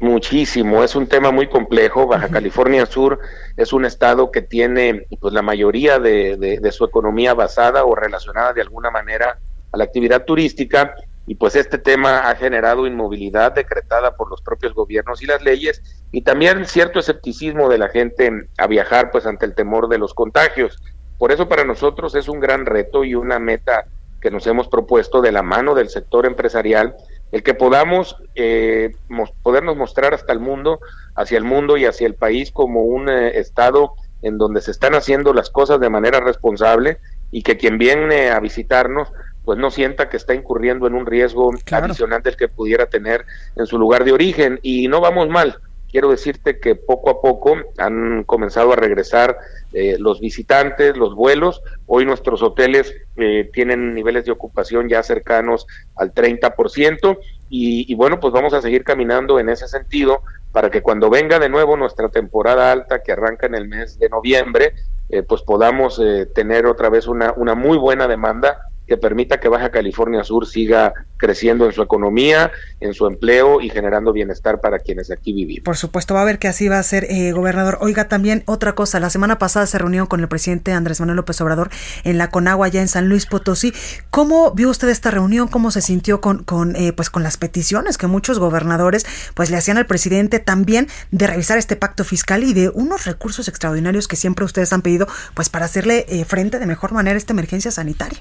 Muchísimo, 0.00 0.82
es 0.82 0.96
un 0.96 1.06
tema 1.06 1.30
muy 1.30 1.48
complejo. 1.48 2.06
Baja 2.06 2.24
uh 2.24 2.28
-huh. 2.28 2.32
California 2.32 2.86
Sur 2.86 3.18
es 3.56 3.72
un 3.74 3.84
estado 3.84 4.30
que 4.30 4.40
tiene 4.40 5.06
pues 5.20 5.34
la 5.34 5.42
mayoría 5.42 5.98
de, 5.98 6.38
de, 6.38 6.58
de, 6.58 6.72
su 6.72 6.86
economía 6.86 7.34
basada 7.34 7.84
o 7.84 7.94
relacionada 7.94 8.54
de 8.54 8.62
alguna 8.62 8.90
manera 8.90 9.38
a 9.70 9.76
la 9.76 9.84
actividad 9.84 10.24
turística 10.24 10.94
y 11.26 11.34
pues 11.34 11.54
este 11.54 11.76
tema 11.76 12.30
ha 12.30 12.34
generado 12.34 12.86
inmovilidad 12.86 13.52
decretada 13.52 14.16
por 14.16 14.30
los 14.30 14.40
propios 14.40 14.72
gobiernos 14.72 15.22
y 15.22 15.26
las 15.26 15.42
leyes 15.42 15.82
y 16.12 16.22
también 16.22 16.64
cierto 16.64 16.98
escepticismo 16.98 17.68
de 17.68 17.78
la 17.78 17.88
gente 17.90 18.48
a 18.56 18.66
viajar 18.66 19.10
pues 19.10 19.26
ante 19.26 19.44
el 19.44 19.54
temor 19.54 19.88
de 19.88 19.98
los 19.98 20.14
contagios. 20.14 20.78
Por 21.18 21.30
eso 21.30 21.46
para 21.46 21.64
nosotros 21.64 22.14
es 22.14 22.26
un 22.28 22.40
gran 22.40 22.64
reto 22.64 23.04
y 23.04 23.14
una 23.14 23.38
meta 23.38 23.84
que 24.22 24.30
nos 24.30 24.46
hemos 24.46 24.68
propuesto 24.68 25.20
de 25.20 25.32
la 25.32 25.42
mano 25.42 25.74
del 25.74 25.90
sector 25.90 26.24
empresarial 26.24 26.96
el 27.32 27.42
que 27.42 27.54
podamos 27.54 28.16
eh, 28.34 28.94
mos 29.08 29.32
podernos 29.42 29.76
mostrar 29.76 30.14
hasta 30.14 30.32
el 30.32 30.40
mundo, 30.40 30.80
hacia 31.14 31.38
el 31.38 31.44
mundo 31.44 31.76
y 31.76 31.84
hacia 31.84 32.06
el 32.06 32.14
país 32.14 32.50
como 32.50 32.82
un 32.82 33.08
eh, 33.08 33.38
estado 33.38 33.92
en 34.22 34.38
donde 34.38 34.60
se 34.60 34.70
están 34.70 34.94
haciendo 34.94 35.32
las 35.32 35.50
cosas 35.50 35.80
de 35.80 35.90
manera 35.90 36.20
responsable 36.20 36.98
y 37.30 37.42
que 37.42 37.56
quien 37.56 37.78
viene 37.78 38.30
a 38.30 38.40
visitarnos 38.40 39.12
pues 39.44 39.58
no 39.58 39.70
sienta 39.70 40.08
que 40.08 40.16
está 40.16 40.34
incurriendo 40.34 40.86
en 40.86 40.94
un 40.94 41.06
riesgo 41.06 41.50
claro. 41.64 41.86
adicional 41.86 42.22
del 42.22 42.36
que 42.36 42.48
pudiera 42.48 42.86
tener 42.86 43.24
en 43.56 43.66
su 43.66 43.78
lugar 43.78 44.04
de 44.04 44.12
origen 44.12 44.60
y 44.62 44.88
no 44.88 45.00
vamos 45.00 45.28
mal. 45.28 45.58
Quiero 45.90 46.10
decirte 46.10 46.60
que 46.60 46.74
poco 46.76 47.10
a 47.10 47.20
poco 47.20 47.56
han 47.78 48.24
comenzado 48.24 48.72
a 48.72 48.76
regresar 48.76 49.36
eh, 49.72 49.96
los 49.98 50.20
visitantes, 50.20 50.96
los 50.96 51.14
vuelos. 51.14 51.62
Hoy 51.86 52.04
nuestros 52.04 52.42
hoteles 52.42 52.94
eh, 53.16 53.50
tienen 53.52 53.94
niveles 53.94 54.24
de 54.24 54.32
ocupación 54.32 54.88
ya 54.88 55.02
cercanos 55.02 55.66
al 55.96 56.14
30% 56.14 57.18
y, 57.48 57.90
y 57.92 57.94
bueno, 57.94 58.20
pues 58.20 58.32
vamos 58.32 58.52
a 58.52 58.62
seguir 58.62 58.84
caminando 58.84 59.38
en 59.40 59.48
ese 59.48 59.66
sentido 59.66 60.22
para 60.52 60.70
que 60.70 60.82
cuando 60.82 61.10
venga 61.10 61.38
de 61.38 61.48
nuevo 61.48 61.76
nuestra 61.76 62.08
temporada 62.08 62.72
alta 62.72 63.02
que 63.02 63.12
arranca 63.12 63.46
en 63.46 63.54
el 63.54 63.68
mes 63.68 63.98
de 63.98 64.08
noviembre, 64.08 64.74
eh, 65.08 65.22
pues 65.22 65.42
podamos 65.42 66.00
eh, 66.02 66.26
tener 66.26 66.66
otra 66.66 66.88
vez 66.88 67.06
una, 67.08 67.32
una 67.36 67.54
muy 67.54 67.78
buena 67.78 68.06
demanda 68.06 68.69
que 68.90 68.96
permita 68.96 69.38
que 69.38 69.48
Baja 69.48 69.70
California 69.70 70.24
Sur 70.24 70.48
siga 70.48 70.92
creciendo 71.16 71.64
en 71.64 71.72
su 71.72 71.80
economía, 71.80 72.50
en 72.80 72.92
su 72.92 73.06
empleo 73.06 73.60
y 73.60 73.70
generando 73.70 74.12
bienestar 74.12 74.60
para 74.60 74.80
quienes 74.80 75.12
aquí 75.12 75.32
vivimos. 75.32 75.62
Por 75.62 75.76
supuesto, 75.76 76.14
va 76.14 76.22
a 76.22 76.24
ver 76.24 76.40
que 76.40 76.48
así 76.48 76.66
va 76.66 76.80
a 76.80 76.82
ser, 76.82 77.04
eh, 77.04 77.30
gobernador. 77.30 77.78
Oiga, 77.82 78.08
también 78.08 78.42
otra 78.46 78.74
cosa, 78.74 78.98
la 78.98 79.08
semana 79.08 79.38
pasada 79.38 79.68
se 79.68 79.78
reunió 79.78 80.08
con 80.08 80.18
el 80.18 80.26
presidente 80.26 80.72
Andrés 80.72 80.98
Manuel 80.98 81.18
López 81.18 81.40
Obrador 81.40 81.70
en 82.02 82.18
la 82.18 82.30
Conagua, 82.30 82.66
allá 82.66 82.80
en 82.80 82.88
San 82.88 83.08
Luis 83.08 83.26
Potosí. 83.26 83.72
¿Cómo 84.10 84.50
vio 84.54 84.68
usted 84.68 84.88
esta 84.88 85.12
reunión? 85.12 85.46
¿Cómo 85.46 85.70
se 85.70 85.82
sintió 85.82 86.20
con, 86.20 86.42
con, 86.42 86.74
eh, 86.74 86.92
pues 86.92 87.10
con 87.10 87.22
las 87.22 87.36
peticiones 87.36 87.96
que 87.96 88.08
muchos 88.08 88.40
gobernadores 88.40 89.06
pues 89.34 89.50
le 89.50 89.56
hacían 89.56 89.78
al 89.78 89.86
presidente 89.86 90.40
también 90.40 90.88
de 91.12 91.28
revisar 91.28 91.58
este 91.58 91.76
pacto 91.76 92.02
fiscal 92.02 92.42
y 92.42 92.54
de 92.54 92.70
unos 92.70 93.04
recursos 93.04 93.46
extraordinarios 93.46 94.08
que 94.08 94.16
siempre 94.16 94.44
ustedes 94.44 94.72
han 94.72 94.82
pedido 94.82 95.06
pues 95.34 95.48
para 95.48 95.66
hacerle 95.66 96.06
eh, 96.08 96.24
frente 96.24 96.58
de 96.58 96.66
mejor 96.66 96.90
manera 96.90 97.14
a 97.14 97.18
esta 97.18 97.34
emergencia 97.34 97.70
sanitaria? 97.70 98.18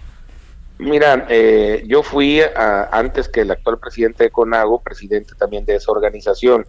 Mira, 0.80 1.26
eh, 1.28 1.84
yo 1.88 2.04
fui 2.04 2.40
a, 2.42 2.90
antes 2.92 3.28
que 3.28 3.42
el 3.42 3.52
actual 3.52 3.80
presidente 3.80 4.24
de 4.24 4.32
CONAGO, 4.32 4.82
presidente 4.82 5.34
también 5.38 5.66
de 5.66 5.76
esa 5.76 5.92
organización, 5.92 6.66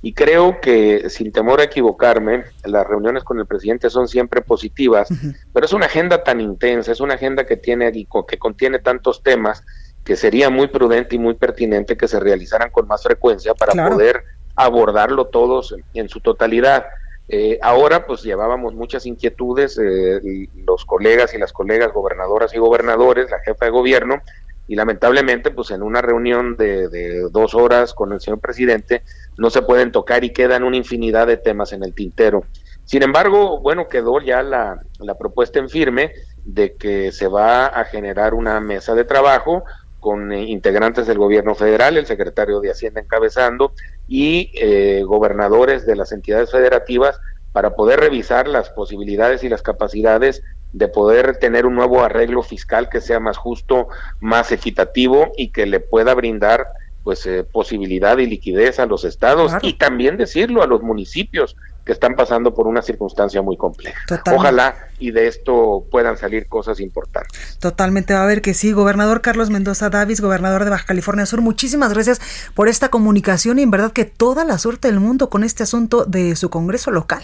y 0.00 0.14
creo 0.14 0.62
que 0.62 1.10
sin 1.10 1.30
temor 1.30 1.60
a 1.60 1.64
equivocarme, 1.64 2.44
las 2.64 2.86
reuniones 2.86 3.22
con 3.22 3.38
el 3.38 3.46
presidente 3.46 3.90
son 3.90 4.08
siempre 4.08 4.40
positivas, 4.40 5.10
uh 5.10 5.14
-huh. 5.14 5.36
pero 5.52 5.66
es 5.66 5.74
una 5.74 5.86
agenda 5.86 6.24
tan 6.24 6.40
intensa, 6.40 6.90
es 6.90 7.00
una 7.00 7.14
agenda 7.14 7.44
que 7.44 7.58
tiene 7.58 7.92
que 8.26 8.38
contiene 8.38 8.78
tantos 8.78 9.22
temas 9.22 9.62
que 10.04 10.16
sería 10.16 10.48
muy 10.48 10.68
prudente 10.68 11.16
y 11.16 11.18
muy 11.18 11.34
pertinente 11.34 11.98
que 11.98 12.08
se 12.08 12.18
realizaran 12.18 12.70
con 12.70 12.88
más 12.88 13.02
frecuencia 13.02 13.52
para 13.52 13.72
claro. 13.72 13.90
poder 13.90 14.24
abordarlo 14.56 15.26
todos 15.26 15.72
en, 15.72 15.84
en 15.92 16.08
su 16.08 16.20
totalidad. 16.20 16.86
Eh, 17.32 17.60
ahora 17.62 18.06
pues 18.06 18.24
llevábamos 18.24 18.74
muchas 18.74 19.06
inquietudes, 19.06 19.78
eh, 19.78 20.48
los 20.66 20.84
colegas 20.84 21.32
y 21.32 21.38
las 21.38 21.52
colegas 21.52 21.92
gobernadoras 21.92 22.52
y 22.52 22.58
gobernadores, 22.58 23.30
la 23.30 23.38
jefa 23.38 23.66
de 23.66 23.70
gobierno, 23.70 24.20
y 24.66 24.74
lamentablemente 24.74 25.52
pues 25.52 25.70
en 25.70 25.84
una 25.84 26.02
reunión 26.02 26.56
de, 26.56 26.88
de, 26.88 27.28
dos 27.30 27.54
horas 27.54 27.94
con 27.94 28.12
el 28.12 28.20
señor 28.20 28.40
presidente 28.40 29.04
no 29.38 29.48
se 29.48 29.62
pueden 29.62 29.92
tocar 29.92 30.24
y 30.24 30.32
quedan 30.32 30.64
una 30.64 30.76
infinidad 30.76 31.28
de 31.28 31.36
temas 31.36 31.72
en 31.72 31.84
el 31.84 31.94
tintero. 31.94 32.42
Sin 32.84 33.04
embargo, 33.04 33.60
bueno, 33.60 33.86
quedó 33.86 34.20
ya 34.20 34.42
la, 34.42 34.80
la 34.98 35.14
propuesta 35.14 35.60
en 35.60 35.68
firme 35.68 36.10
de 36.44 36.74
que 36.74 37.12
se 37.12 37.28
va 37.28 37.66
a 37.66 37.84
generar 37.84 38.34
una 38.34 38.58
mesa 38.58 38.96
de 38.96 39.04
trabajo 39.04 39.62
con 40.00 40.32
eh, 40.32 40.44
integrantes 40.44 41.06
del 41.06 41.18
gobierno 41.18 41.54
federal, 41.54 41.96
el 41.96 42.06
secretario 42.06 42.60
de 42.60 42.70
Hacienda 42.70 43.00
encabezando, 43.00 43.72
y 44.08 44.50
eh, 44.54 45.02
gobernadores 45.04 45.86
de 45.86 45.96
las 45.96 46.12
entidades 46.12 46.50
federativas 46.50 47.20
para 47.52 47.74
poder 47.74 48.00
revisar 48.00 48.48
las 48.48 48.70
posibilidades 48.70 49.44
y 49.44 49.48
las 49.48 49.62
capacidades 49.62 50.42
de 50.72 50.88
poder 50.88 51.36
tener 51.38 51.66
un 51.66 51.74
nuevo 51.74 52.02
arreglo 52.02 52.42
fiscal 52.42 52.88
que 52.88 53.00
sea 53.00 53.20
más 53.20 53.36
justo, 53.36 53.88
más 54.20 54.52
equitativo 54.52 55.32
y 55.36 55.50
que 55.50 55.66
le 55.66 55.80
pueda 55.80 56.14
brindar 56.14 56.68
pues 57.02 57.24
eh, 57.26 57.44
posibilidad 57.44 58.18
y 58.18 58.26
liquidez 58.26 58.78
a 58.78 58.86
los 58.86 59.04
estados 59.04 59.50
claro. 59.52 59.66
y 59.66 59.72
también 59.72 60.16
decirlo 60.16 60.62
a 60.62 60.66
los 60.66 60.82
municipios 60.82 61.56
que 61.84 61.92
están 61.92 62.14
pasando 62.14 62.54
por 62.54 62.66
una 62.66 62.82
circunstancia 62.82 63.42
muy 63.42 63.56
compleja. 63.56 63.98
Totalmente. 64.06 64.38
Ojalá 64.38 64.74
y 64.98 65.10
de 65.10 65.26
esto 65.26 65.84
puedan 65.90 66.16
salir 66.16 66.46
cosas 66.46 66.80
importantes. 66.80 67.58
Totalmente 67.58 68.14
va 68.14 68.22
a 68.22 68.26
ver 68.26 68.42
que 68.42 68.54
sí. 68.54 68.72
Gobernador 68.72 69.22
Carlos 69.22 69.50
Mendoza 69.50 69.90
Davis, 69.90 70.20
gobernador 70.20 70.64
de 70.64 70.70
Baja 70.70 70.86
California 70.86 71.26
Sur, 71.26 71.40
muchísimas 71.40 71.92
gracias 71.92 72.20
por 72.54 72.68
esta 72.68 72.88
comunicación 72.88 73.58
y 73.58 73.62
en 73.62 73.70
verdad 73.70 73.92
que 73.92 74.04
toda 74.04 74.44
la 74.44 74.58
suerte 74.58 74.88
del 74.88 75.00
mundo 75.00 75.30
con 75.30 75.42
este 75.42 75.62
asunto 75.62 76.04
de 76.04 76.36
su 76.36 76.50
Congreso 76.50 76.90
local. 76.90 77.22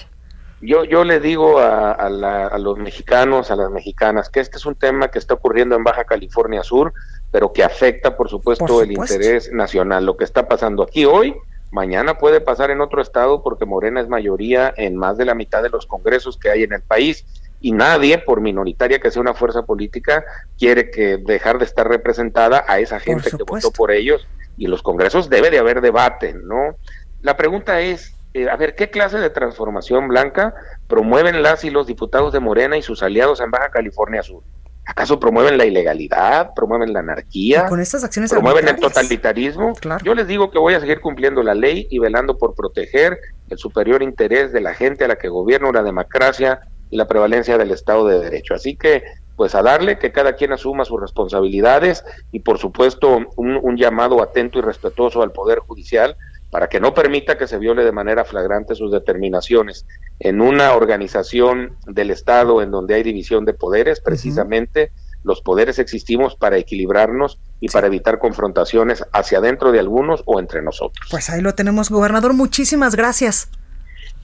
Yo, 0.63 0.85
yo 0.85 1.05
le 1.05 1.21
digo 1.21 1.59
a, 1.59 1.93
a, 1.93 2.09
la, 2.09 2.47
a 2.47 2.59
los 2.59 2.79
mexicanos, 2.79 3.51
a 3.51 3.57
las 3.57 3.71
mexicanas, 3.71 4.31
que 4.31 4.41
este 4.41 4.57
es 4.57 4.65
un 4.65 4.75
tema 4.75 5.11
que 5.11 5.19
está 5.19 5.35
ocurriendo 5.35 5.77
en 5.77 5.85
Baja 5.85 6.05
California 6.05 6.63
Sur, 6.63 6.95
pero 7.31 7.53
que 7.53 7.63
afecta, 7.63 8.17
por 8.17 8.31
supuesto, 8.31 8.65
por 8.65 8.87
supuesto. 8.87 9.15
el 9.15 9.21
interés 9.21 9.53
nacional. 9.53 10.07
Lo 10.07 10.17
que 10.17 10.25
está 10.25 10.49
pasando 10.49 10.83
aquí 10.83 11.05
hoy 11.05 11.37
Mañana 11.71 12.19
puede 12.19 12.41
pasar 12.41 12.71
en 12.71 12.81
otro 12.81 13.03
estado 13.03 13.43
porque 13.43 13.65
Morena 13.65 14.01
es 14.01 14.09
mayoría 14.09 14.73
en 14.77 14.97
más 14.97 15.17
de 15.17 15.25
la 15.25 15.35
mitad 15.35 15.63
de 15.63 15.69
los 15.69 15.87
congresos 15.87 16.39
que 16.39 16.51
hay 16.51 16.63
en 16.63 16.73
el 16.73 16.83
país 16.83 17.25
y 17.61 17.73
nadie, 17.73 18.19
por 18.19 18.41
minoritaria 18.41 19.01
que 19.01 19.11
sea 19.11 19.23
una 19.23 19.35
fuerza 19.35 19.63
política, 19.63 20.25
quiere 20.59 20.91
que 20.91 21.17
dejar 21.17 21.59
de 21.59 21.65
estar 21.65 21.89
representada 21.89 22.65
a 22.69 22.79
esa 22.79 23.01
gente 23.01 23.31
que 23.31 23.43
votó 23.43 23.73
por 23.73 23.91
ellos 23.91 24.27
y 24.57 24.67
los 24.67 24.83
congresos 24.83 25.29
debe 25.29 25.51
de 25.51 25.59
haber 25.59 25.81
debate, 25.81 26.35
¿no? 26.35 26.77
La 27.23 27.37
pregunta 27.37 27.81
es, 27.81 28.15
eh, 28.35 28.49
a 28.49 28.57
ver, 28.57 28.75
¿qué 28.75 28.91
clase 28.91 29.19
de 29.19 29.31
transformación 29.31 30.09
blanca 30.09 30.55
promueven 30.87 31.43
las 31.43 31.65
y 31.65 31.71
los 31.71 31.87
diputados 31.87 32.33
de 32.33 32.41
Morena 32.41 32.77
y 32.77 32.83
sus 32.83 33.03
aliados 33.03 33.41
en 33.41 33.51
Baja 33.51 33.71
California 33.71 34.23
Sur? 34.23 34.43
¿Acaso 34.87 35.19
promueven 35.19 35.59
la 35.59 35.67
ilegalidad? 35.67 36.55
¿Promueven 36.55 36.93
la 36.93 37.01
anarquía? 37.01 37.65
¿Y 37.67 37.69
con 37.69 37.81
estas 37.81 38.05
acciones 38.05 38.31
¿Promueven 38.31 38.69
el 38.69 38.77
totalitarismo? 38.77 39.75
Claro. 39.75 40.05
Yo 40.05 40.15
les 40.15 40.29
digo 40.29 40.51
que 40.51 40.61
voy 40.61 40.75
a 40.75 40.81
seguir 40.81 41.01
cumpliendo 41.01 41.43
la 41.43 41.55
ley 41.55 41.89
y 41.91 41.99
velando 41.99 42.39
por 42.39 42.55
proteger 42.55 43.19
el 43.51 43.59
superior 43.59 44.03
interés 44.03 44.53
de 44.53 44.61
la 44.61 44.75
gente 44.75 45.05
a 45.05 45.09
la 45.09 45.17
que 45.17 45.29
gobierno 45.29 45.73
la 45.73 45.83
democracia 45.83 46.61
y 46.91 46.97
la 46.97 47.09
prevalencia 47.09 47.59
del 47.59 47.73
Estado 47.73 48.07
de 48.07 48.21
Derecho. 48.21 48.55
Así 48.55 48.77
que, 48.77 49.03
pues 49.35 49.57
a 49.57 49.63
darle 49.63 49.99
que 49.99 50.13
cada 50.13 50.35
quien 50.35 50.53
asuma 50.53 50.85
sus 50.85 51.01
responsabilidades 51.01 52.05
y, 52.31 52.41
por 52.41 52.59
supuesto, 52.59 53.19
un, 53.37 53.59
un 53.61 53.77
llamado 53.77 54.23
atento 54.23 54.61
y 54.61 54.63
respetuoso 54.63 55.21
al 55.23 55.33
Poder 55.33 55.59
Judicial 55.59 56.17
para 56.51 56.69
que 56.69 56.81
no 56.81 56.95
permita 56.95 57.37
que 57.37 57.47
se 57.47 57.59
viole 57.59 57.85
de 57.85 57.93
manera 57.93 58.25
flagrante 58.25 58.75
sus 58.75 58.93
determinaciones. 58.93 59.87
En 60.19 60.41
una 60.41 60.75
organización 60.75 61.77
del 61.87 62.11
Estado 62.11 62.63
en 62.63 62.71
donde 62.71 62.95
hay 62.95 63.03
división 63.03 63.45
de 63.45 63.55
poderes, 63.55 64.01
precisamente 64.01 64.93
uh 64.93 64.97
-huh. 64.97 65.21
los 65.25 65.43
poderes 65.43 65.79
existimos 65.79 66.37
para 66.37 66.57
equilibrarnos 66.57 67.41
y 67.61 67.69
sí. 67.69 67.73
para 67.73 67.89
evitar 67.89 68.19
confrontaciones 68.19 69.05
hacia 69.13 69.39
adentro 69.39 69.73
de 69.73 69.81
algunos 69.81 70.23
o 70.27 70.41
entre 70.41 70.63
nosotros. 70.63 71.09
Pues 71.11 71.31
ahí 71.31 71.41
lo 71.41 71.55
tenemos, 71.55 71.91
gobernador. 71.91 72.33
Muchísimas 72.33 72.95
gracias. 72.95 73.51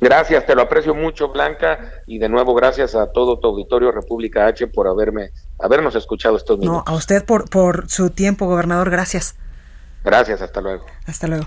Gracias, 0.01 0.45
te 0.47 0.57
lo 0.57 0.63
aprecio 0.63 0.97
mucho, 0.97 1.29
Blanca, 1.29 2.03
y 2.09 2.19
de 2.19 2.29
nuevo 2.29 2.55
gracias 2.55 2.97
a 2.97 3.13
todo 3.13 3.39
tu 3.39 3.47
auditorio 3.47 3.93
República 3.93 4.47
H 4.47 4.67
por 4.67 4.89
haberme, 4.89 5.31
habernos 5.61 5.95
escuchado 5.95 6.37
estos 6.37 6.59
minutos. 6.59 6.83
No, 6.85 6.93
a 6.93 6.97
usted 6.97 7.25
por, 7.25 7.49
por 7.49 7.89
su 7.89 8.11
tiempo, 8.11 8.47
gobernador, 8.47 8.91
gracias. 8.91 9.37
Gracias, 10.03 10.43
hasta 10.43 10.61
luego. 10.61 10.85
Hasta 11.07 11.29
luego. 11.29 11.47